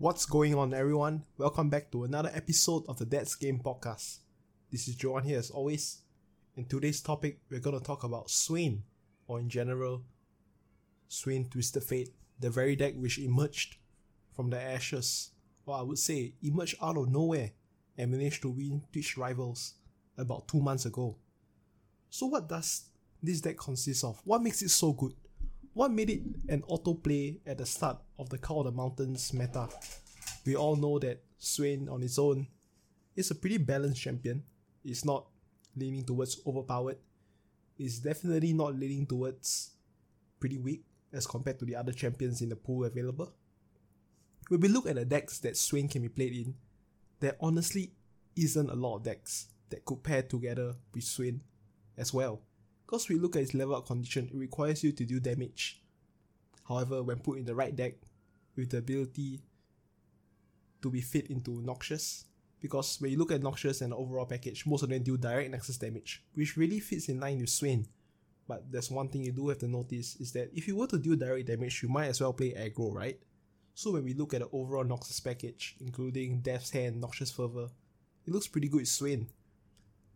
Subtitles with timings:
[0.00, 1.24] What's going on, everyone?
[1.36, 4.20] Welcome back to another episode of the That's Game Podcast.
[4.72, 5.98] This is Joan here as always.
[6.56, 8.82] In today's topic, we're going to talk about Swain,
[9.26, 10.02] or in general,
[11.06, 13.76] Swain Twisted Fate, the very deck which emerged
[14.34, 15.32] from the ashes,
[15.66, 17.50] or I would say emerged out of nowhere
[17.98, 19.74] and managed to win Twitch Rivals
[20.16, 21.18] about two months ago.
[22.08, 22.84] So, what does
[23.22, 24.18] this deck consist of?
[24.24, 25.12] What makes it so good?
[25.72, 29.68] What made it an autoplay at the start of the Call of the Mountains meta?
[30.44, 32.48] We all know that Swain on its own
[33.14, 34.42] is a pretty balanced champion.
[34.84, 35.26] It's not
[35.76, 36.98] leaning towards overpowered.
[37.78, 39.70] It's definitely not leaning towards
[40.40, 43.32] pretty weak as compared to the other champions in the pool available.
[44.48, 46.54] When we look at the decks that Swain can be played in,
[47.20, 47.92] there honestly
[48.34, 51.42] isn't a lot of decks that could pair together with Swain
[51.96, 52.42] as well.
[52.90, 55.80] Because we look at its level condition, it requires you to do damage.
[56.68, 57.94] However, when put in the right deck,
[58.56, 59.38] with the ability
[60.82, 62.24] to be fit into Noxus,
[62.60, 65.52] because when you look at Noxus and the overall package, most of them do direct
[65.52, 67.86] Nexus damage, which really fits in line with Swain.
[68.48, 70.98] But there's one thing you do have to notice is that if you were to
[70.98, 73.20] do direct damage, you might as well play aggro, right?
[73.72, 77.68] So when we look at the overall Noxus package, including Death's Hand, Noxian Fervor,
[78.26, 79.28] it looks pretty good with Swain.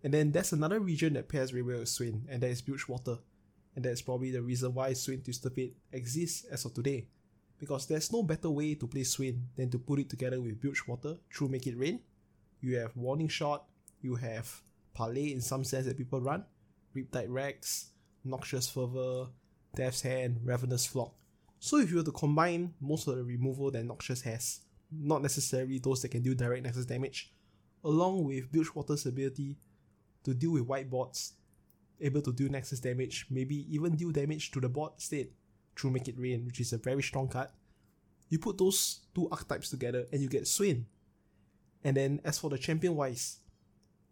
[0.05, 3.17] And then there's another region that pairs very well with Swain, and that is Bilgewater.
[3.75, 7.09] And that's probably the reason why Swain Twisted Fate exists as of today.
[7.59, 11.17] Because there's no better way to play Swain than to put it together with Bilgewater
[11.35, 12.01] through Make It Rain.
[12.61, 13.65] You have Warning Shot,
[14.03, 16.45] you have Parlay in some sense that people run,
[16.95, 17.91] Riptide Rex,
[18.27, 19.31] Noxian Fervor,
[19.75, 21.15] Death's Hand, Ravenous Flock.
[21.59, 24.61] So if you were to combine most of the removal that Noxus has,
[24.93, 27.33] not necessarily those that can do direct nexus damage,
[27.83, 29.57] along with Bilgewater's ability
[30.25, 31.35] to deal with white bots,
[32.01, 35.33] able to deal nexus damage, maybe even deal damage to the bot state
[35.77, 37.49] through Make It Rain, which is a very strong card.
[38.29, 40.87] You put those two archetypes together and you get Swain.
[41.85, 43.39] And then as for the champion wise,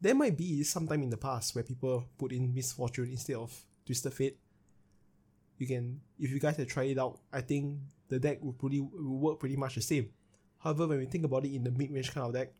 [0.00, 3.36] there might be some time in the past where people put in Miss Fortune instead
[3.36, 4.38] of Twisted Fate.
[5.58, 8.80] You can, if you guys have tried it out, I think the deck will pretty
[8.80, 10.10] will work pretty much the same.
[10.58, 12.52] However, when we think about it in the mid-range kind of deck,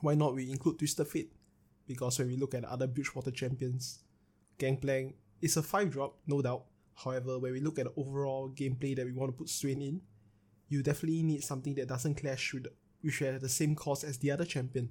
[0.00, 1.32] why not we include Twisted Fate?
[1.86, 4.00] Because when we look at other Bilgewater champions,
[4.58, 6.64] Gangplank is a 5 drop, no doubt.
[6.94, 10.00] However, when we look at the overall gameplay that we want to put Swain in,
[10.68, 12.66] you definitely need something that doesn't clash with
[13.02, 14.88] which at the same cost as the other champion.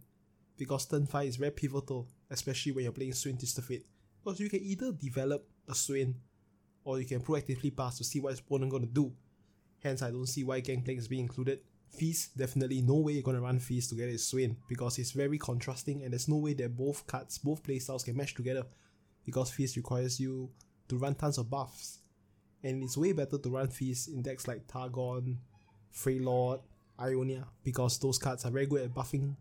[0.56, 3.88] Because turn 5 is very pivotal, especially when you're playing Swain Twisted Fate.
[4.24, 6.16] Because you can either develop a Swain
[6.84, 9.12] or you can proactively pass to see what his opponent gonna do.
[9.82, 11.62] Hence, I don't see why Gangplank is being included.
[11.94, 16.04] Feast, definitely no way you're gonna run Feast together with Swain because it's very contrasting
[16.04, 18.66] and there's no way that both cards, both playstyles can match together
[19.26, 20.50] because Feast requires you
[20.88, 22.00] to run tons of buffs.
[22.64, 25.38] And it's way better to run Feast in decks like Targon,
[25.94, 26.62] Freljord,
[27.00, 29.36] Ionia because those cards are very good at buffing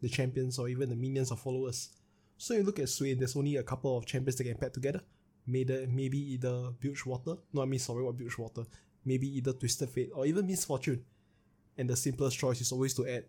[0.00, 1.90] the champions or even the minions or followers.
[2.36, 5.02] So you look at Swain, there's only a couple of champions that can pair together.
[5.46, 8.64] Maybe, maybe either Bilgewater, no I mean sorry what Bilgewater,
[9.04, 11.04] maybe either Twisted Fate or even Miss Fortune.
[11.78, 13.24] And the simplest choice is always to add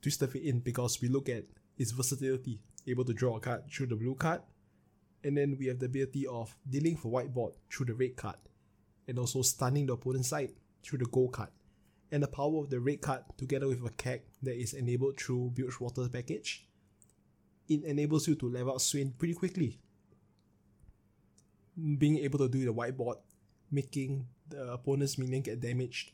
[0.00, 1.44] Twisted Fate in because we look at
[1.76, 4.40] its versatility, able to draw a card through the blue card,
[5.24, 8.36] and then we have the ability of dealing for white board through the red card,
[9.08, 10.52] and also stunning the opponent's side
[10.84, 11.50] through the gold card.
[12.12, 15.50] And the power of the red card together with a CAC that is enabled through
[15.54, 16.64] Bilgewater's package,
[17.68, 19.80] it enables you to level out Swain pretty quickly.
[21.76, 23.18] Being able to do the white board,
[23.70, 26.12] making the opponent's minion get damaged,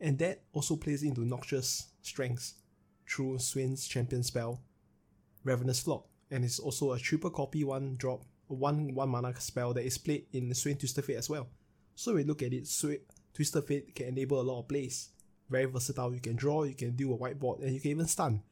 [0.00, 2.54] and that also plays into Noxus strengths
[3.08, 4.60] through Swain's champion spell,
[5.44, 9.84] Ravenous Flock, and it's also a triple copy one drop, one one mana spell that
[9.84, 11.48] is played in Swain Twisted Fate as well.
[11.94, 12.98] So when we look at it, Swain
[13.32, 15.10] Twisted Fate can enable a lot of plays.
[15.50, 18.42] Very versatile, you can draw, you can do a whiteboard, and you can even stun.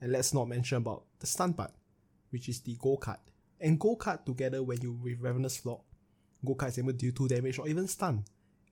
[0.00, 1.72] And let's not mention about the stun part,
[2.30, 3.18] which is the gold card.
[3.60, 5.82] And gold card together when you with Ravenous Flock,
[6.44, 8.24] gold card is able to do 2 damage or even stun.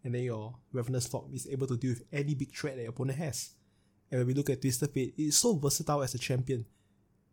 [0.04, 2.90] And then your Ravenous Flock is able to deal with any big threat that your
[2.90, 3.54] opponent has.
[4.10, 6.66] And when we look at Twisted Fate, it's so versatile as a champion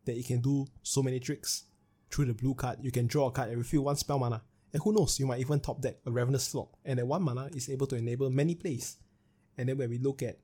[0.06, 1.66] that it can do so many tricks.
[2.10, 4.42] Through the blue card, you can draw a card and refill one spell mana.
[4.74, 7.50] And who knows, you might even top deck a Ravenous Flock, and that one mana
[7.54, 8.98] is able to enable many plays.
[9.58, 10.40] And then when we look at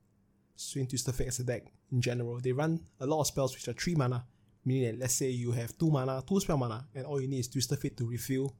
[0.56, 3.68] Swain Twisted Fate as a deck in general, they run a lot of spells which
[3.69, 4.25] are 3 mana,
[4.66, 7.40] meaning that let's say you have 2 mana, 2 spell mana, and all you need
[7.40, 8.54] is Twisted Fate to refill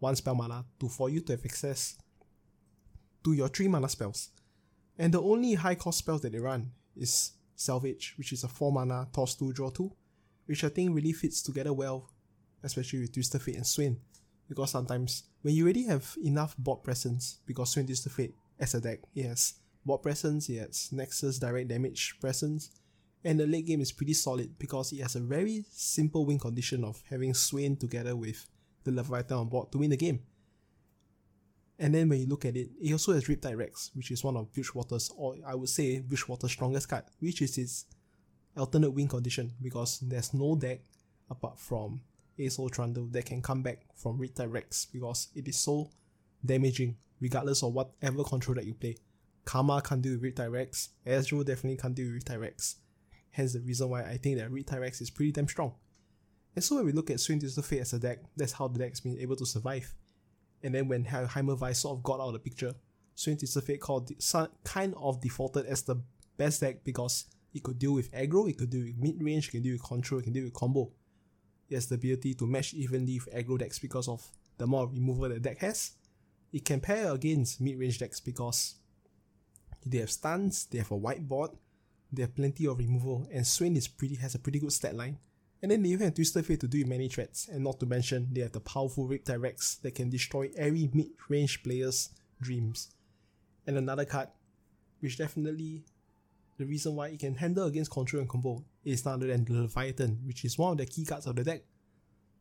[0.00, 1.96] 1 spell mana to for you to have access
[3.26, 4.30] to your 3 mana spells.
[4.96, 8.70] And the only high cost spells that they run is Salvage, which is a 4
[8.70, 9.90] mana, toss 2, draw 2,
[10.46, 12.08] which I think really fits together well,
[12.62, 13.98] especially with Twisted Fate and Swain.
[14.48, 18.80] Because sometimes when you already have enough board presence, because Swain Twisted Fate as a
[18.80, 22.70] deck, it has board presence, it has Nexus direct damage presence,
[23.24, 26.84] and the late game is pretty solid because it has a very simple win condition
[26.84, 28.46] of having Swain together with
[28.84, 30.20] the Leviathan on board to win the game.
[31.78, 34.36] And then when you look at it, it also has Riptide Rex, which is one
[34.36, 37.84] of Bilgewater's, or I would say Bilgewater's strongest card, which is its
[38.56, 40.80] alternate win condition because there's no deck
[41.30, 42.00] apart from
[42.38, 45.90] Ace Trundle that can come back from Riptide Rex because it is so
[46.44, 48.96] damaging regardless of whatever control that you play.
[49.44, 52.76] Karma can't do with Riptide Rex, Ezreal definitely can't do with Riptide Rex.
[53.30, 55.74] Hence the reason why I think that Riptide Rex is pretty damn strong.
[56.54, 58.78] And so when we look at Swing the Fate as a deck, that's how the
[58.78, 59.94] deck's been able to survive.
[60.62, 62.74] And then when Heimervise sort of got out of the picture,
[63.24, 64.10] the Fate called
[64.64, 65.96] kind of defaulted as the
[66.36, 69.52] best deck because it could deal with aggro, it could deal with mid range, it
[69.52, 70.90] can deal with control, it can deal with combo.
[71.68, 74.22] It has the ability to match evenly with aggro decks because of
[74.58, 75.92] the amount of removal the deck has.
[76.52, 78.76] It can pair against mid range decks because
[79.84, 81.56] they have stuns, they have a whiteboard,
[82.12, 85.18] they have plenty of removal, and Swain is pretty has a pretty good stat line.
[85.66, 88.28] And then they even have Twisted Fate to do many threats, and not to mention
[88.30, 92.10] they have the powerful Riptide Rex that can destroy every mid-range player's
[92.40, 92.94] dreams.
[93.66, 94.28] And another card,
[95.00, 95.82] which definitely
[96.56, 99.62] the reason why it can handle against control and combo is none other than the
[99.62, 101.64] Leviathan, which is one of the key cards of the deck.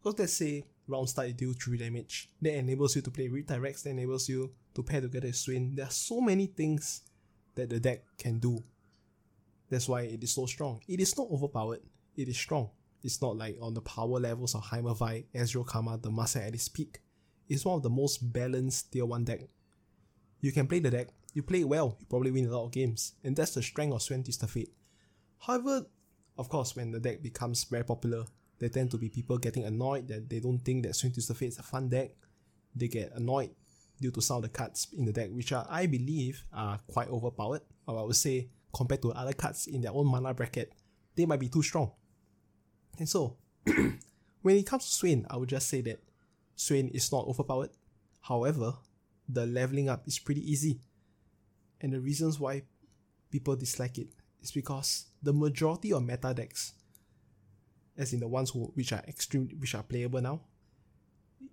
[0.04, 3.82] Because let's say round start you deal 3 damage, that enables you to play Rex,
[3.82, 5.74] that enables you to pair together a Swain.
[5.74, 7.02] There are so many things
[7.56, 8.64] that the deck can do
[9.68, 10.84] that's why it is so strong.
[10.88, 11.82] It is not overpowered,
[12.16, 12.70] it is strong.
[13.06, 16.68] It's not like on the power levels of Heimervite, Ezreal Karma, the Master at its
[16.68, 17.02] peak.
[17.48, 19.42] It's one of the most balanced tier 1 deck.
[20.42, 22.72] You can play the deck, you play it well, you probably win a lot of
[22.72, 24.74] games, and that's the strength of Swain Twisted Fate.
[25.38, 25.86] However,
[26.36, 28.26] of course, when the deck becomes very popular,
[28.58, 31.50] there tend to be people getting annoyed that they don't think that Swain Twisted Fate
[31.50, 32.10] is a fun deck.
[32.76, 33.52] They get annoyed
[34.02, 37.10] due to some of the cards in the deck, which are, I believe, are quite
[37.10, 37.62] overpowered.
[37.88, 40.74] Or I would say compared to other cards in their own mana bracket,
[41.16, 41.92] they might be too strong.
[42.98, 46.00] And so, when it comes to Swain, I would just say that
[46.56, 47.72] Swain is not overpowered.
[48.22, 48.74] However,
[49.28, 50.80] the leveling up is pretty easy.
[51.82, 52.64] And the reasons why
[53.30, 54.08] people dislike it
[54.42, 56.74] is because the majority of meta decks,
[57.98, 60.42] as in the ones who, which are extreme, which are playable now,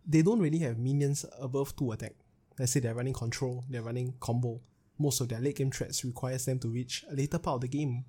[0.07, 2.15] they don't really have minions above 2 attack.
[2.59, 4.61] Let's say they're running control, they're running combo,
[4.99, 7.69] most of their late game threats requires them to reach a later part of the
[7.69, 8.05] game.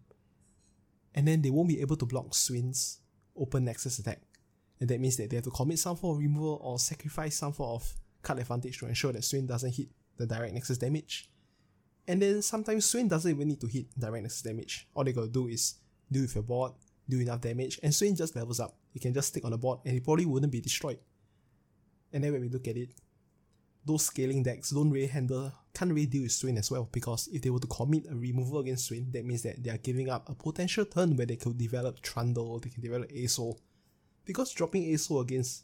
[1.15, 2.99] And then they won't be able to block Swain's
[3.37, 4.21] open nexus attack.
[4.79, 7.53] And that means that they have to commit some form of removal or sacrifice some
[7.53, 9.87] form of card advantage to ensure that Swain doesn't hit
[10.17, 11.29] the direct nexus damage.
[12.07, 14.87] And then sometimes Swain doesn't even need to hit direct nexus damage.
[14.93, 15.75] All they gotta do is
[16.11, 16.73] deal with your board,
[17.07, 18.75] do enough damage, and Swain just levels up.
[18.91, 20.99] He can just stick on the board and he probably wouldn't be destroyed.
[22.11, 22.89] And then when we look at it,
[23.85, 27.41] those scaling decks don't really handle, can't really deal with Swain as well because if
[27.41, 30.29] they were to commit a removal against Swain, that means that they are giving up
[30.29, 33.57] a potential turn where they could develop Trundle, they can develop Aso.
[34.25, 35.63] Because dropping Aso against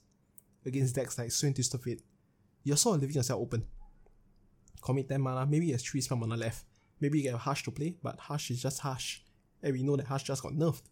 [0.65, 2.01] against decks like Swain Twisted Fate,
[2.63, 3.65] you're sort of leaving yourself open.
[4.81, 6.65] Commit 10 mana, maybe you have 3 spell mana left.
[6.99, 9.23] Maybe you get a Hush to play, but Hush is just Hush.
[9.63, 10.83] And we know that Hush just got nerfed.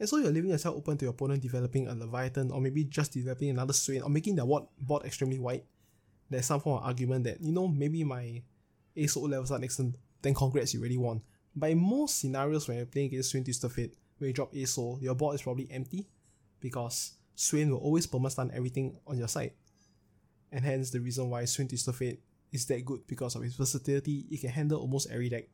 [0.00, 3.12] And so you're leaving yourself open to your opponent developing a Leviathan or maybe just
[3.12, 5.62] developing another Swain or making their board extremely wide
[6.30, 8.42] there's some form of argument that, you know, maybe my
[8.96, 9.80] ASO levels are next
[10.22, 11.20] then congrats, you really won.
[11.54, 15.00] But in most scenarios when you're playing against Swain Twisted Fate, when you drop ASO,
[15.00, 16.08] your board is probably empty
[16.60, 19.52] because Swain will always perma-stun everything on your side.
[20.50, 24.26] And hence the reason why Swain Twisted Fate is that good because of its versatility,
[24.30, 25.44] it can handle almost every deck.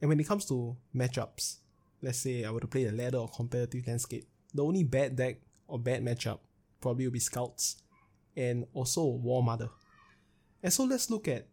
[0.00, 1.56] And when it comes to matchups,
[2.00, 5.40] let's say I were to play a ladder or competitive landscape, the only bad deck
[5.66, 6.38] or bad matchup
[6.80, 7.76] probably will be Scouts
[8.36, 9.70] and also War Mother.
[10.62, 11.46] And so let's look at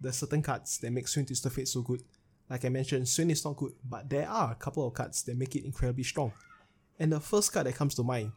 [0.00, 2.02] the certain cards that make Swain Twisted Fate so good.
[2.50, 5.36] Like I mentioned, Swain is not good, but there are a couple of cards that
[5.36, 6.32] make it incredibly strong.
[6.98, 8.32] And the first card that comes to mind,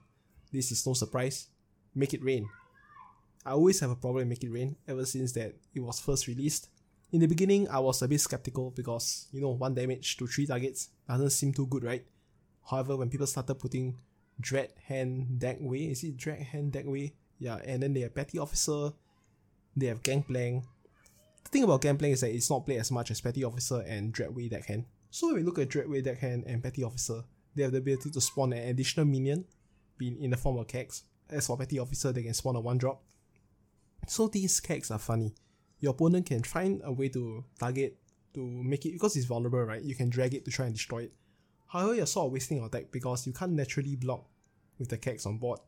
[0.52, 1.48] this is no surprise,
[1.94, 2.48] Make It Rain.
[3.46, 6.28] I always have a problem with Make It Rain ever since that it was first
[6.28, 6.70] released.
[7.12, 10.46] In the beginning, I was a bit skeptical because, you know, one damage to three
[10.46, 12.06] targets doesn't seem too good, right?
[12.70, 13.98] However, when people started putting
[14.40, 15.92] Dread Hand Deck Way.
[15.92, 17.14] Is it Dread Hand Deck Way?
[17.40, 18.92] Yeah, and then they have Petty Officer,
[19.76, 20.64] they have Gangplank.
[21.44, 24.14] The thing about Gangplank is that it's not played as much as Petty Officer and
[24.14, 24.86] Dreadway Deckhand.
[25.12, 27.24] So when we look at Dreadway Deckhand and Petty Officer,
[27.56, 29.46] they have the ability to spawn an additional minion,
[29.98, 31.04] being in the form of Kegs.
[31.30, 33.02] As for Petty Officer, they can spawn a one drop.
[34.08, 35.34] So these Kegs are funny.
[35.80, 37.98] Your opponent can find a way to target
[38.34, 39.82] to make it because it's vulnerable, right?
[39.82, 41.14] You can drag it to try and destroy it.
[41.68, 44.26] However, you're sort of wasting your deck because you can't naturally block
[44.78, 45.60] with the Kegs on board.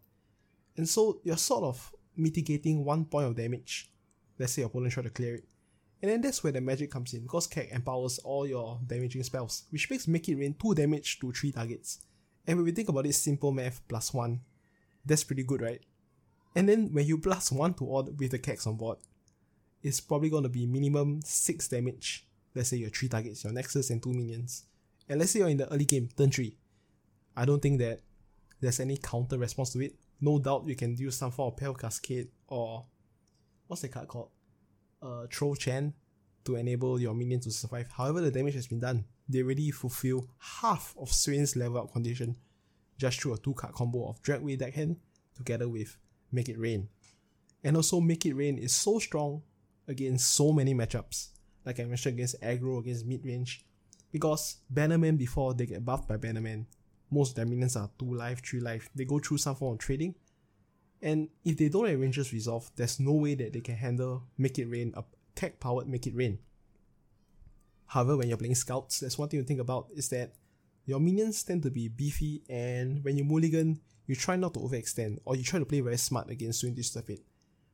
[0.75, 3.91] And so you're sort of mitigating one point of damage.
[4.37, 5.45] Let's say your opponent try to clear it.
[6.01, 9.63] And then that's where the magic comes in, because Keg empowers all your damaging spells,
[9.71, 12.05] which makes Make It Rain 2 damage to 3 targets.
[12.45, 14.39] And when we think about it, simple math plus 1,
[15.05, 15.81] that's pretty good, right?
[16.55, 18.99] And then when you plus 1 to all with the Kegs on board,
[19.81, 22.27] it's probably going to be minimum 6 damage.
[22.53, 24.65] Let's say your 3 targets, your Nexus and 2 minions.
[25.09, 26.55] And let's say you're in the early game, turn 3.
[27.35, 28.01] I don't think that
[28.59, 29.95] there's any counter response to it.
[30.19, 32.85] No doubt you can use some form of Pale Cascade or
[33.67, 34.29] what's the card called?
[35.01, 35.93] Uh, Troll Chant
[36.45, 37.91] to enable your minion to survive.
[37.91, 39.05] However, the damage has been done.
[39.29, 42.37] They already fulfill half of Swain's level up condition
[42.97, 44.97] just through a two card combo of Dreadway Deckhand
[45.35, 45.97] together with
[46.31, 46.89] Make It Rain.
[47.63, 49.43] And also, Make It Rain is so strong
[49.87, 51.29] against so many matchups.
[51.65, 53.65] Like I mentioned, against aggro, against mid range.
[54.17, 56.65] Because Bannerman, before they get buffed by Bannerman,
[57.11, 58.89] most of their minions are 2 life, 3 life.
[58.95, 60.15] They go through some form of trading.
[61.03, 64.57] And if they don't have Rangers Resolve, there's no way that they can handle Make
[64.57, 65.03] It Rain, a
[65.35, 66.39] tech powered Make It Rain.
[67.85, 70.33] However, when you're playing Scouts, there's one thing to think about is that
[70.87, 75.19] your minions tend to be beefy, and when you mulligan, you try not to overextend,
[75.25, 77.23] or you try to play very smart against Swain Twisted Fate.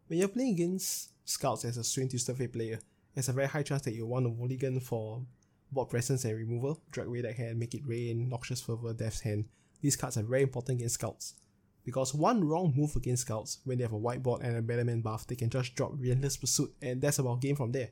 [0.07, 2.79] When you're playing against Scouts as a Swain Twisted Fate player,
[3.13, 5.25] there's a very high chance that you want to mulligan for
[5.73, 9.45] board presence and removal, Dreadway Deckhand, make it rain, noxious fervor, death's hand.
[9.81, 11.35] These cards are very important against scouts.
[11.83, 15.27] Because one wrong move against scouts, when they have a whiteboard and a Bannerman buff,
[15.27, 17.89] they can just drop Relentless Pursuit, and that's about game from there.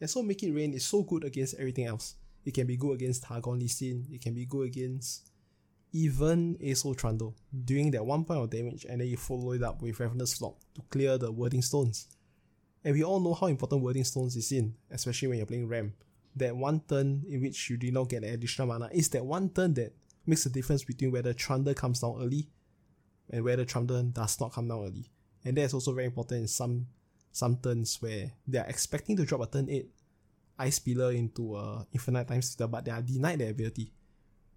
[0.00, 2.14] And so Make It Rain is so good against everything else.
[2.44, 5.30] It can be good against Targon Lee Sin, it can be good against
[5.92, 7.34] even Aso Trundle,
[7.64, 10.56] doing that one point of damage and then you follow it up with Ravenous Flock
[10.74, 12.08] to clear the Wording Stones.
[12.84, 15.94] And we all know how important Wording Stones is in, especially when you're playing Ram
[16.36, 19.50] that one turn in which you did not get an additional mana is that one
[19.50, 19.92] turn that
[20.26, 22.48] makes the difference between whether Trundle comes down early
[23.30, 25.10] and whether Trundle does not come down early.
[25.44, 26.86] And that is also very important in some
[27.32, 29.88] some turns where they are expecting to drop a turn 8
[30.60, 33.92] Ice Pillar into a Infinite Time Splitter, but they are denied the ability.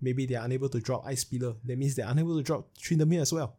[0.02, 2.70] Maybe they are unable to drop Ice Pillar, that means they are unable to drop
[2.76, 3.56] Tryndamere as well,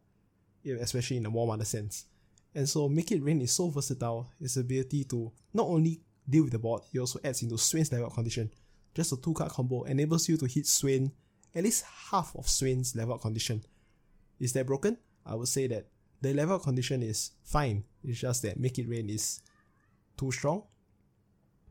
[0.81, 2.05] especially in the War Mother sense.
[2.53, 6.53] And so Make It Rain is so versatile, its ability to not only deal with
[6.53, 8.51] the board, he also adds into Swain's level up condition.
[8.95, 11.11] Just a two card combo enables you to hit Swain
[11.55, 13.63] at least half of Swain's level up condition.
[14.39, 14.97] Is that broken?
[15.25, 15.87] I would say that
[16.21, 17.83] the level up condition is fine.
[18.03, 19.41] It's just that Make It Rain is
[20.17, 20.63] too strong.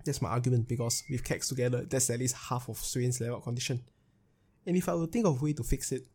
[0.05, 3.45] That's my argument because with Kegs together, that's at least half of Swain's level up
[3.45, 3.83] condition.
[4.67, 6.07] And if I to think of a way to fix it,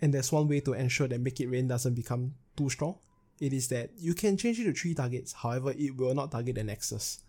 [0.00, 2.98] and there's one way to ensure that Make It Rain doesn't become too strong,
[3.40, 6.54] it is that you can change it to 3 targets, however, it will not target
[6.54, 7.20] the Nexus.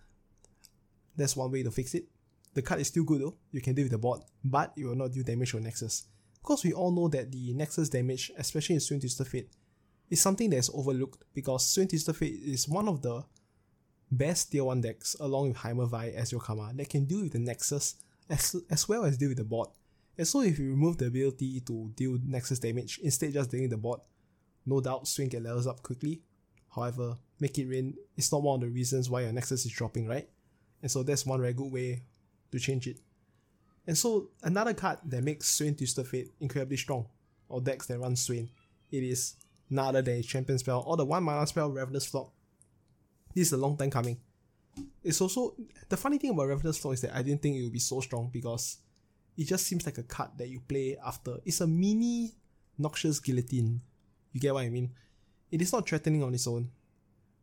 [1.15, 2.05] That's one way to fix it.
[2.53, 4.95] The card is still good though, you can deal with the board, but it will
[4.95, 6.05] not do damage to Nexus.
[6.37, 9.49] Of course, we all know that the Nexus damage, especially in Swain Twisted Fate,
[10.09, 13.23] is something that is overlooked because Swain Twisted Fate is one of the
[14.09, 17.39] best tier 1 decks along with Heimer Vi Ezreal Karma that can deal with the
[17.39, 17.95] Nexus
[18.29, 19.69] as, as well as deal with the board.
[20.17, 23.77] And so if you remove the ability to deal Nexus damage, instead just dealing the
[23.77, 23.99] board,
[24.67, 26.21] no doubt Swain can levels up quickly.
[26.75, 30.07] However, make it rain is not one of the reasons why your Nexus is dropping,
[30.07, 30.29] right?
[30.81, 32.03] And so that's one very good way
[32.51, 32.99] to change it.
[33.87, 37.07] And so another card that makes Swain Twisted Fate incredibly strong,
[37.47, 38.49] or decks that run Swain,
[38.91, 39.35] it is
[39.69, 42.31] none other than champion spell or the one mana spell Ravenous Flock.
[43.33, 44.19] This is a long time coming.
[45.03, 45.55] It's also
[45.89, 48.01] the funny thing about Ravenous Flock is that I didn't think it would be so
[48.01, 48.77] strong because
[49.37, 51.37] it just seems like a card that you play after.
[51.45, 52.33] It's a mini
[52.79, 53.81] Noxian Guillotine
[54.37, 54.91] you get what I mean?
[55.51, 56.69] It is not threatening on its own.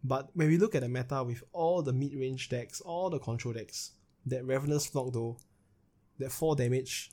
[0.02, 3.54] But when we look at the meta with all the mid-range decks, all the control
[3.54, 3.92] decks,
[4.26, 5.38] that Ravenous Flock though,
[6.18, 7.10] that 4 damage,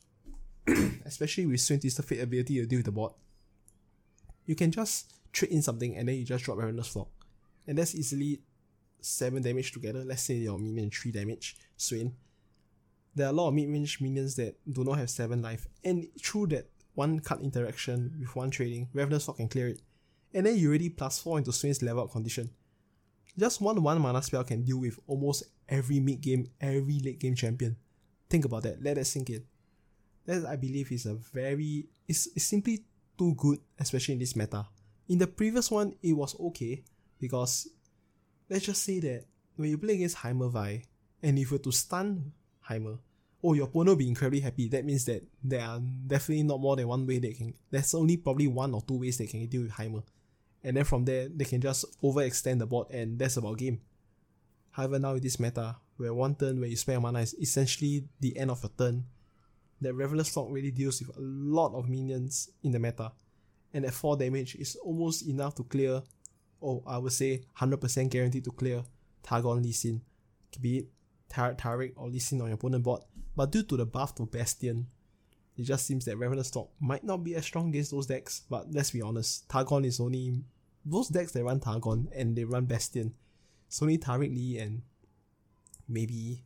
[1.06, 3.14] especially with Swain Twisted Fate ability to deal with the board,
[4.46, 7.08] you can just trade in something and then you just drop Ravenous Flock.
[7.66, 8.42] And that's easily
[9.00, 10.04] 7 damage together.
[10.04, 12.14] Let's say your minion 3 damage, Swain.
[13.16, 15.66] There are a lot of mid-range minions that do not have 7 life.
[15.84, 19.82] And through that one card interaction with one trading, Ravenous Flock can clear it.
[20.34, 22.50] And then you already plus 4 into Swain's level up condition.
[23.38, 27.36] Just one 1 mana spell can deal with almost every mid game, every late game
[27.36, 27.76] champion.
[28.30, 29.44] Think about that, let that sink in.
[30.26, 32.86] That I believe is a very, it's, it's simply
[33.18, 34.68] too good, especially in this meta.
[35.08, 36.84] In the previous one, it was okay
[37.20, 37.68] because
[38.50, 40.84] let's just say that when you play against Heimer Vi,
[41.24, 42.32] and if you were to stun
[42.70, 43.00] Heimer,
[43.44, 44.68] oh your opponent will be incredibly happy.
[44.68, 48.18] That means that there are definitely not more than one way they can there's only
[48.18, 50.04] probably one or two ways they can deal with Heimer.
[50.64, 53.82] And then from there they can just overextend the board and that's about game.
[54.72, 58.38] However, now with this meta, where one turn where you spend mana is essentially the
[58.38, 59.04] end of a turn,
[59.82, 63.12] that Ravenous Flock really deals with a lot of minions in the meta.
[63.74, 66.02] And at 4 damage is almost enough to clear,
[66.62, 68.84] oh, I would say 100% guaranteed to clear
[69.24, 70.02] Targon Lee Sin
[70.60, 70.88] be it
[71.30, 71.56] Tar-
[71.96, 73.02] or Lee Sin on your opponent board.
[73.36, 74.88] But due to the buff to Bastion,
[75.58, 78.42] it just seems that Ravenous Flock might not be as strong against those decks.
[78.50, 80.44] But let's be honest, Targon is only
[80.86, 83.14] those decks that run Targon and they run Bastion.
[83.68, 84.82] It's only Taric Lee and
[85.88, 86.44] maybe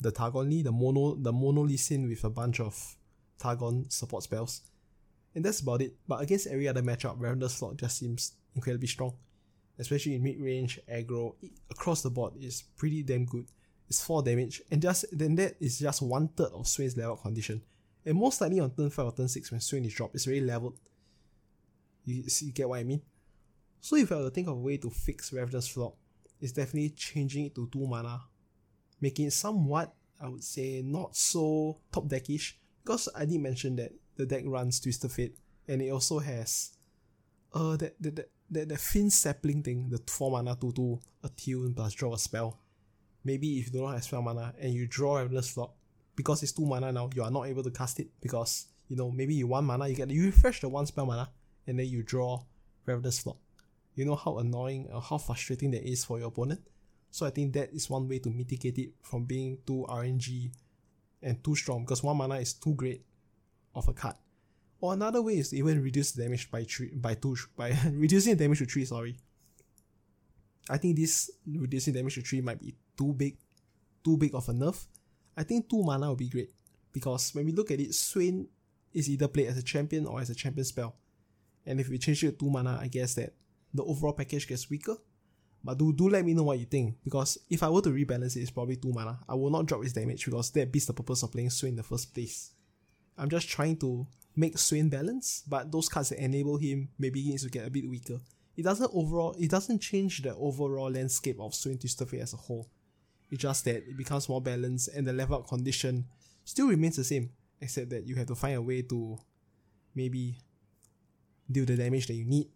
[0.00, 2.96] the Targon Lee, the mono the mono Lee Sin with a bunch of
[3.38, 4.62] Targon support spells.
[5.34, 5.94] And that's about it.
[6.06, 9.14] But against every other matchup, Ravenous Flock just seems incredibly strong.
[9.78, 11.34] Especially in mid range, aggro,
[11.70, 13.46] across the board is pretty damn good.
[13.88, 17.62] It's 4 damage, and just then that is just one third of Swain's level condition.
[18.04, 20.42] And most likely on turn 5 or turn 6 when Swain is dropped, it's already
[20.42, 20.78] leveled.
[22.04, 23.02] You, you get what I mean?
[23.80, 25.94] So if I were to think of a way to fix Ravenous Flock,
[26.40, 28.20] it's definitely changing it to 2 mana.
[29.00, 32.54] Making it somewhat, I would say, not so top deckish.
[32.84, 36.72] Because I did mention that the deck runs Twisted Fate, and it also has
[37.54, 41.94] uh that that that, that Fin Sapling thing, the 4 mana 2 2, attune plus
[41.94, 42.58] draw a spell.
[43.24, 45.74] Maybe if you don't have spell mana and you draw Ravenous Flock,
[46.16, 49.10] because it's 2 mana now, you are not able to cast it because you know
[49.10, 51.30] maybe you 1 mana, you get you refresh the 1 spell mana
[51.66, 52.42] and then you draw
[52.86, 53.36] Ravenous Flock.
[53.94, 56.60] You know how annoying or how frustrating that is for your opponent?
[57.10, 60.50] So I think that is one way to mitigate it from being too RNG
[61.22, 63.04] and too strong because 1 mana is too great
[63.74, 64.16] of a card.
[64.80, 68.58] Or another way is to even reduce damage by three by two by reducing damage
[68.58, 69.16] to three, sorry.
[70.70, 73.38] I think this reducing damage to three might be too big
[74.04, 74.86] too big of a nerf.
[75.36, 76.50] I think two mana would be great.
[76.92, 78.48] Because when we look at it, Swain
[78.92, 80.96] is either played as a champion or as a champion spell.
[81.66, 83.34] And if we change it to 2 mana, I guess that
[83.74, 84.96] the overall package gets weaker.
[85.62, 88.36] But do, do let me know what you think, because if I were to rebalance
[88.36, 89.18] it, it's probably 2 mana.
[89.28, 91.76] I will not drop its damage because that beats the purpose of playing Swain in
[91.76, 92.52] the first place.
[93.18, 97.30] I'm just trying to make Swain balance, but those cards that enable him maybe he
[97.30, 98.20] needs to get a bit weaker.
[98.56, 102.36] It doesn't overall it doesn't change the overall landscape of Swain Twisted Fate as a
[102.36, 102.68] whole.
[103.30, 106.06] It's just that it becomes more balanced and the level condition
[106.44, 107.30] still remains the same,
[107.60, 109.18] except that you have to find a way to
[109.94, 110.38] maybe
[111.50, 112.48] deal the damage that you need.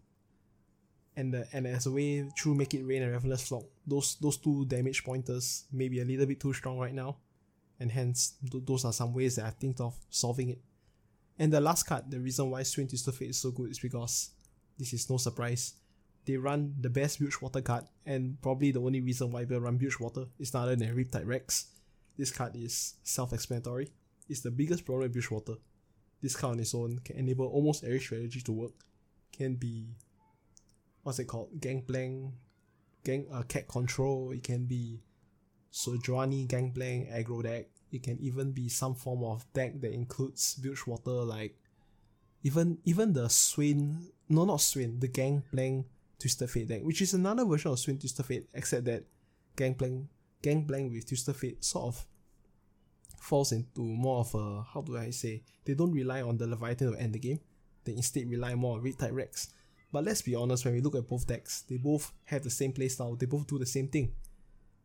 [1.14, 4.38] And the, and as a way to make it rain and Ravenous Flock, those those
[4.38, 7.18] two damage pointers may be a little bit too strong right now
[7.82, 10.60] and hence th- those are some ways that I think of solving it.
[11.36, 14.30] And the last card, the reason why Swain Twisted Fate is so good is because
[14.78, 15.74] this is no surprise.
[16.24, 20.26] They run the best Bilgewater card, and probably the only reason why they run Bilgewater
[20.38, 21.66] is none other than Riptide Rex.
[22.16, 23.90] This card is self-explanatory.
[24.28, 25.54] It's the biggest problem with Bilgewater.
[26.20, 28.72] This card on its own can enable almost every strategy to work.
[29.32, 29.88] Can be
[31.02, 31.60] what's it called?
[31.60, 32.32] Gangplank,
[33.04, 34.30] gang uh, cat control.
[34.30, 35.00] It can be
[35.72, 37.66] Sejuani Gangplank aggro deck.
[37.90, 41.56] It can even be some form of deck that includes Bilgewater, like
[42.42, 45.86] even even the Swain, no not Swain, the Gangplank
[46.22, 49.04] Twisted Fate deck, which is another version of Swain Twisted Fate, except that
[49.56, 50.06] Gangplank
[50.40, 52.06] Gangplank with Twisted Fate sort of
[53.18, 56.92] falls into more of a how do I say they don't rely on the Leviathan
[56.92, 57.40] to end the game.
[57.84, 59.52] They instead rely more on Riptide Rex.
[59.92, 62.72] But let's be honest, when we look at both decks, they both have the same
[62.72, 64.12] playstyle, they both do the same thing.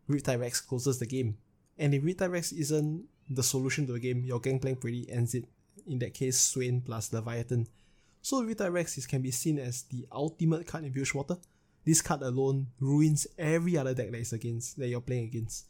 [0.09, 1.37] Riptide Rex closes the game.
[1.77, 5.45] And if Riptide Rex isn't the solution to the game, your Gangplank pretty ends it.
[5.87, 7.67] In that case, Swain plus Leviathan.
[8.21, 11.37] So Riptide Rex can be seen as the ultimate card in Bilgewater.
[11.85, 15.67] This card alone ruins every other deck that is against that you're playing against.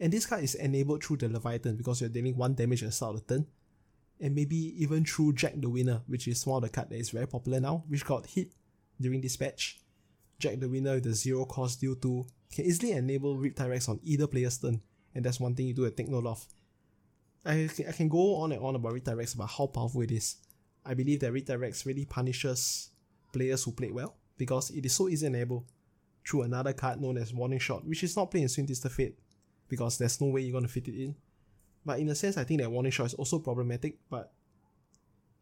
[0.00, 2.92] And this card is enabled through the Leviathan because you're dealing one damage at the
[2.92, 3.46] start of the turn.
[4.20, 7.10] And maybe even through Jack the Winner, which is one of the cards that is
[7.10, 8.52] very popular now, which got hit
[9.00, 9.80] during this patch.
[10.38, 14.26] Jack the Winner with the zero cost deal 2 can easily enable Rex on either
[14.26, 14.80] player's turn,
[15.14, 16.46] and that's one thing you do to take note of.
[17.44, 20.36] I, I can go on and on about Riptide Rex about how powerful it is.
[20.84, 22.90] I believe that Rex really punishes
[23.32, 25.66] players who played well because it is so easy to enable
[26.26, 29.18] through another card known as Warning Shot, which is not playing in Swain Twisted Fate
[29.68, 31.14] because there's no way you're going to fit it in.
[31.84, 34.32] But in a sense, I think that Warning Shot is also problematic, but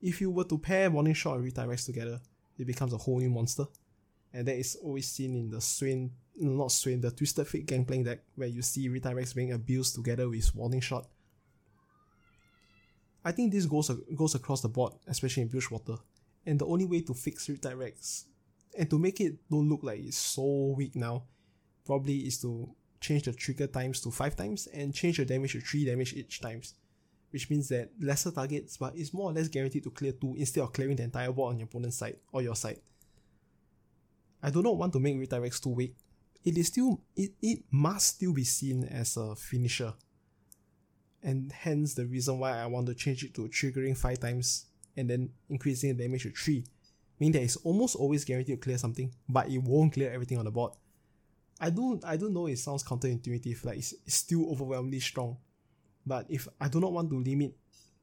[0.00, 2.20] if you were to pair Warning Shot and Rex together,
[2.58, 3.64] it becomes a whole new monster.
[4.32, 8.20] And that is always seen in the Swain, not Swain, the Twisted Fate Gangplank deck,
[8.34, 11.06] where you see Rex being abused together with Warning Shot.
[13.26, 15.96] I think this goes goes across the board, especially in Bilgewater.
[16.46, 18.26] And the only way to fix Rex
[18.78, 21.24] and to make it don't look like it's so weak now,
[21.84, 25.60] probably is to change the trigger times to 5 times and change the damage to
[25.60, 26.74] 3 damage each times.
[27.30, 30.62] Which means that lesser targets, but it's more or less guaranteed to clear 2 instead
[30.62, 32.78] of clearing the entire board on your opponent's side or your side.
[34.40, 35.96] I do not want to make Rex too weak.
[36.44, 39.94] It is still it, it must still be seen as a finisher.
[41.26, 45.10] And hence the reason why I want to change it to triggering 5 times and
[45.10, 46.64] then increasing the damage to 3
[47.18, 50.44] meaning that it's almost always guaranteed to clear something, but it won't clear everything on
[50.44, 50.72] the board.
[51.58, 55.38] I don't I don't know it sounds counterintuitive, like it's, it's still overwhelmingly strong.
[56.04, 57.54] But if I do not want to limit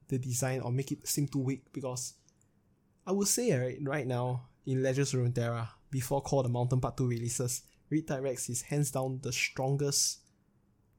[0.07, 2.15] the design or make it seem too weak, because
[3.05, 6.97] I would say right, right now in Legends of Runeterra, before Call the Mountain Part
[6.97, 10.19] 2 releases, Riptide Rex is hands down the strongest,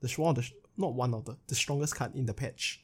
[0.00, 2.82] the one the, not one of the, the strongest card in the patch.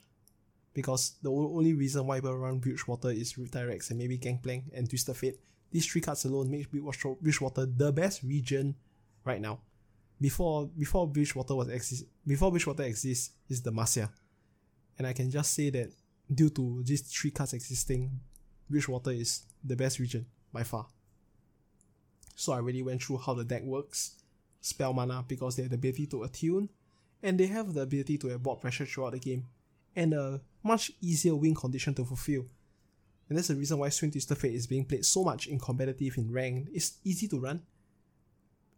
[0.72, 5.16] Because the only reason why people run Bilgewater is Rex and maybe Gangplank and Twisted
[5.16, 5.40] Fate.
[5.72, 8.76] These three cards alone make Bilgewater the best region
[9.24, 9.60] right now.
[10.20, 14.10] Before before Bilgewater was exist before Bilgewater exists is Demacia.
[14.98, 15.90] And I can just say that
[16.32, 18.20] due to these three cards existing,
[18.70, 20.86] Bilgewater is the best region by far.
[22.36, 24.16] So I really went through how the deck works,
[24.60, 26.68] spell mana because they have the ability to attune,
[27.22, 29.46] and they have the ability to board pressure throughout the game,
[29.94, 32.46] and a much easier win condition to fulfill.
[33.28, 36.18] And that's the reason why Swain Twisted Fate is being played so much in competitive
[36.18, 36.68] in rank.
[36.72, 37.62] It's easy to run.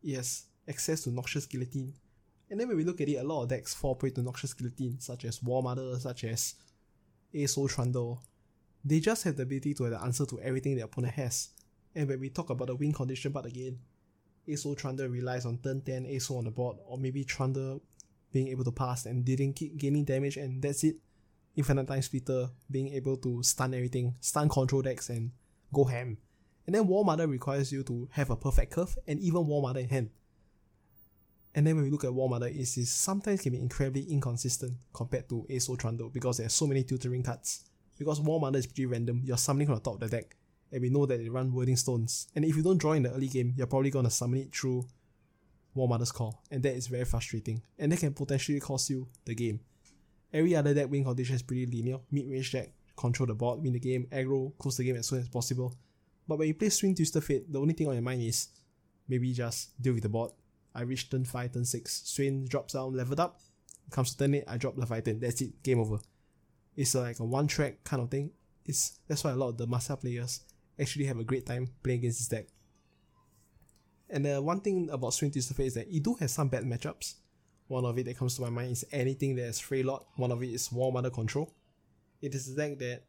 [0.03, 1.95] Yes, access to Noxian Guillotine.
[2.51, 4.55] And then when we look at it, a lot of decks fall prey to Noxian
[4.57, 6.55] Guillotine, such as War Mother, such as
[7.35, 8.23] Asoul Trundle.
[8.85, 11.49] They just have the ability to have the answer to everything their opponent has.
[11.95, 13.79] And when we talk about the win condition but again,
[14.47, 17.81] Asoul Trundle relies on turn 10 Asoul on the board, or maybe Trundle
[18.33, 20.97] being able to pass and didn't keep gaining damage, and that's it.
[21.55, 25.33] Infinite Time Splitter being able to stun everything, stun control decks, and
[25.73, 26.17] go ham.
[26.67, 29.81] And then War Mother requires you to have a perfect curve and even War Mother
[29.81, 30.11] in hand.
[31.55, 34.75] And then when we look at War Mother, it is sometimes can be incredibly inconsistent
[34.95, 37.65] compared to Asoul Trundle because there are so many tutoring cards.
[37.99, 40.35] Because War Mother is pretty random, you're summoning from the top of the deck,
[40.73, 42.29] and we know that they run Wording Stones.
[42.35, 44.87] And if you don't draw in the early game, you're probably gonna summon it through
[45.75, 49.35] War Mother's Call, and that is very frustrating, and that can potentially cost you the
[49.35, 49.61] game.
[50.33, 51.99] Every other deck win condition is pretty linear.
[52.11, 55.21] Mid range deck, control the board, win the game, aggro, close the game as soon
[55.21, 55.75] as possible.
[56.27, 58.49] But when you play Swain Twisted Fate, the only thing on your mind is
[59.09, 60.33] maybe just deal with the board.
[60.75, 63.41] I reach turn 5, turn 6, Swain drops down, leveled up.
[63.91, 65.99] Comes to turn 8, I drop 5, That's it, game over.
[66.77, 68.31] It's like a one track kind of thing.
[68.65, 70.41] It's That's why a lot of the master players
[70.81, 72.47] actually have a great time playing against this deck.
[74.13, 76.65] And the one thing about Swain Twisted Fate is that it do have some bad
[76.65, 77.15] matchups.
[77.67, 80.05] One of it that comes to my mind is anything that is Freljord.
[80.17, 81.51] One of it is War Mother Control.
[82.21, 83.05] It is a deck that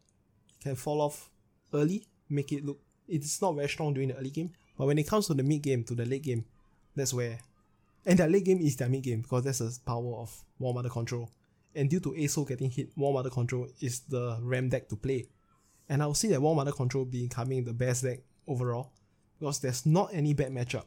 [0.61, 1.29] can fall off
[1.73, 2.79] early, make it look.
[3.05, 5.61] It's not very strong during the early game, but when it comes to the mid
[5.61, 6.45] game, to the late game,
[6.95, 7.37] that's where.
[8.05, 10.89] And their late game is their mid game because that's the power of War Mother
[10.89, 11.29] Control.
[11.75, 15.25] And due to ASO getting hit, War Mother Control is the RAM deck to play.
[15.89, 18.93] And I'll see that War Mother Control becoming the best deck overall
[19.37, 20.85] because there's not any bad matchup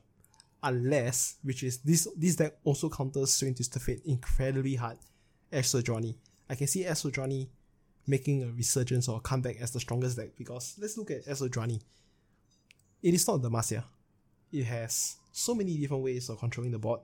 [0.63, 4.99] unless, which is this this deck also counters Swain Twisted Fate incredibly hard,
[5.53, 6.17] Ashe Sejuani.
[6.49, 7.49] I can see Ashe Sejuani
[8.07, 11.81] making a resurgence or comeback as the strongest deck because let's look at Ashe Sejuani.
[13.03, 13.85] It is not the Demacia.
[14.53, 17.01] It has so many different ways of controlling the board.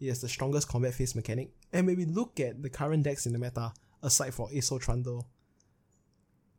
[0.00, 1.50] It has the strongest combat phase mechanic.
[1.72, 5.26] And when we look at the current decks in the meta, aside for Asoul Trundle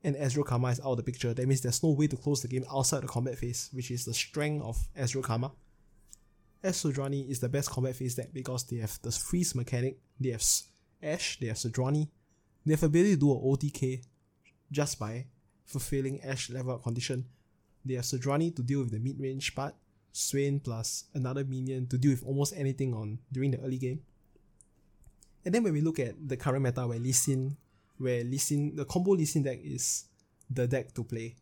[0.03, 2.41] and Ezreal Karma is out of the picture, that means there's no way to close
[2.41, 5.51] the game outside the combat phase, which is the strength of Ezreal Karma.
[6.63, 10.29] Ashe Sejuani is the best combat phase deck because they have the freeze mechanic, they
[10.29, 10.43] have
[11.01, 12.07] Ashe, they have Sejuani,
[12.65, 14.03] they have ability to do a OTK
[14.71, 15.25] just by
[15.65, 17.25] fulfilling Ashe level condition.
[17.83, 19.75] They have Sejuani to deal with the mid range part,
[20.11, 24.01] Swain plus another minion to deal with almost anything on during the early game.
[25.43, 27.57] And then when we look at the current meta where Lee Sin,
[27.97, 30.05] where Lee Sin, the combo Lee Sin deck is
[30.49, 31.35] the deck to play.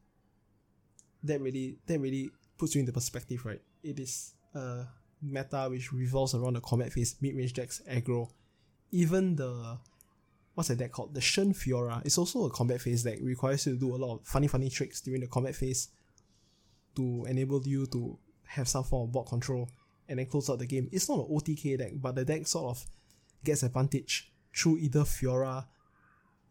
[1.23, 3.61] That really that really puts you into perspective, right?
[3.81, 4.85] It is a
[5.23, 8.29] meta which revolves around the combat phase, mid-range decks, aggro.
[8.91, 9.79] Even the
[10.53, 11.13] what's that deck called?
[11.13, 13.17] The Shen Fiora is also a combat phase deck.
[13.17, 15.89] It requires you to do a lot of funny funny tricks during the combat phase
[16.95, 19.67] to enable you to have some form of board control
[20.07, 20.89] and then close out the game.
[20.91, 22.85] It's not an OTK deck, but the deck sort of
[23.43, 25.65] gets advantage through either Fiora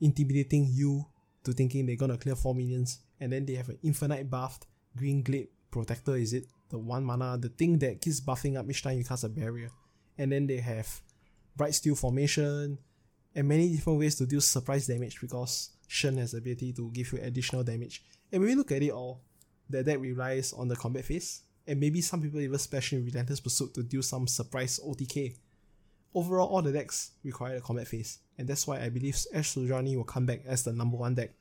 [0.01, 1.07] intimidating you
[1.45, 5.23] to thinking they're gonna clear 4 minions, and then they have an infinite buffed green
[5.23, 6.47] glade protector, is it?
[6.73, 9.71] The one mana, the thing that keeps buffing up each time you cast a barrier.
[10.19, 11.03] And then they have
[11.55, 12.79] Bright Steel Formation,
[13.35, 17.13] and many different ways to deal surprise damage because Shen has the ability to give
[17.13, 18.03] you additional damage.
[18.33, 19.21] And when we look at it all,
[19.69, 23.41] the deck relies on the combat phase, and maybe some people even special in Relentless
[23.41, 25.37] Pursuit to do some surprise OTK.
[26.15, 29.97] Overall, all the decks require a combat phase, and that's why I believe Ashe Sejuani
[29.97, 31.33] will come back as the number one deck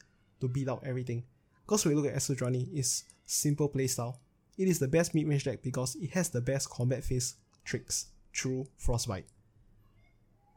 [0.42, 1.24] to beat out everything.
[1.66, 4.18] Because when we look at Ashe Sejuani, it's simple playstyle.
[4.58, 8.68] It is the best mid-range deck because it has the best combat phase tricks through
[8.78, 9.26] Frostbite.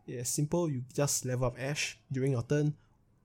[0.07, 2.75] Yeah, simple, you just level up Ashe during your turn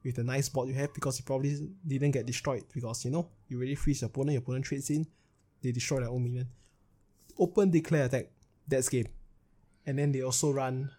[0.03, 3.27] with the nice board you have because you probably didn't get destroyed because you know,
[3.49, 5.05] you really freeze your opponent, your opponent trades in,
[5.61, 6.47] they destroy their own minion.
[7.37, 8.27] Open declare attack.
[8.67, 9.07] That's game.
[9.85, 10.91] And then they also run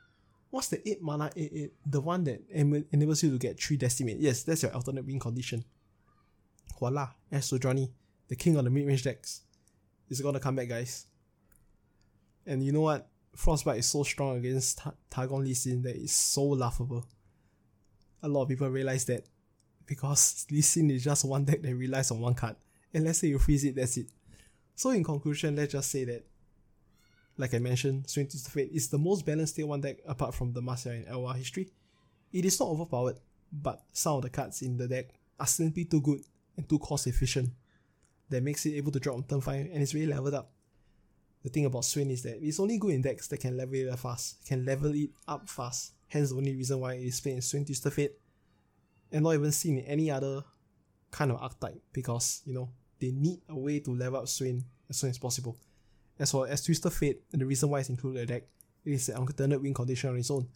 [0.51, 1.73] what's the 8 mana 8 8?
[1.87, 4.19] The one that enables you to get 3 decimate.
[4.19, 5.65] Yes, that's your alternate win condition.
[6.79, 7.91] Voila, Ashe Sejuani,
[8.29, 9.43] the king of the mid range decks,
[10.11, 11.07] is gonna come back, guys.
[12.47, 13.09] And you know what?
[13.35, 17.07] Frostbite is so strong against Ta- Targon Lee Sin that it's so laughable.
[18.23, 19.25] A lot of people realize that
[19.87, 22.57] because Lee Sin is just one deck that relies on one card.
[22.93, 24.07] And let's say you freeze it, that's it.
[24.75, 26.25] So in conclusion, let's just say that,
[27.37, 30.53] like I mentioned, Swain Twisted Fate is the most balanced tier 1 deck apart from
[30.53, 31.71] the Marcia and Elwha history.
[32.33, 33.19] It is not overpowered,
[33.53, 35.07] but some of the cards in the deck
[35.39, 36.21] are simply too good
[36.57, 37.51] and too cost efficient.
[38.31, 40.51] That makes it able to drop on turn 5 and it's really leveled up.
[41.43, 43.89] The thing about Swain is that it's only good in decks that can level it
[43.89, 45.93] up fast, can level it up fast.
[46.09, 48.13] Hence the only reason why it is played in Swain Twisted Fate
[49.11, 50.45] and not even seen in any other
[51.11, 52.69] kind of archetype because, you know,
[53.01, 55.57] they need a way to level up Swain as soon as possible.
[56.19, 58.43] As for as Twisted Fate, and the reason why it's included in the deck,
[58.85, 60.47] it is an alternate win condition on its own.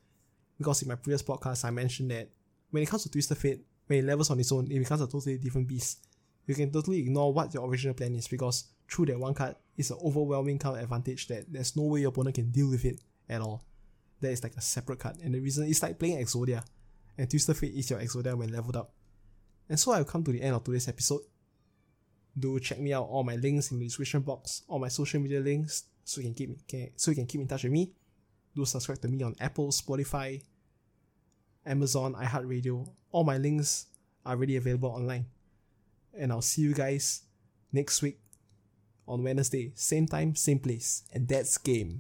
[0.59, 2.29] Because in my previous podcast, I mentioned that
[2.71, 5.07] when it comes to Twisted Fate, when it levels on its own, it becomes a
[5.07, 6.07] totally different beast.
[6.47, 9.91] You can totally ignore what your original plan is because through that one card, it's
[9.91, 13.41] an overwhelming card advantage that there's no way your opponent can deal with it at
[13.41, 13.65] all.
[14.21, 15.17] That is like a separate card.
[15.23, 16.65] And the reason is like playing Exodia.
[17.17, 18.93] And Twisted Fate is your Exodia when leveled up.
[19.69, 21.21] And so I've come to the end of today's episode.
[22.39, 25.41] Do check me out, all my links in the description box, all my social media
[25.41, 27.93] links, so you can keep can, so you can keep in touch with me.
[28.55, 30.43] Do subscribe to me on Apple, Spotify,
[31.65, 32.89] Amazon, iHeartRadio.
[33.13, 33.87] All my links
[34.27, 35.27] are already available online.
[36.19, 37.23] And I'll see you guys
[37.73, 38.19] next week
[39.07, 41.93] on Wednesday, same time, same place, and that's game.